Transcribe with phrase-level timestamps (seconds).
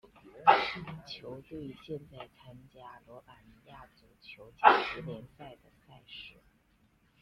[1.05, 6.37] 球队现在参加罗马尼亚足球甲级联赛的赛事。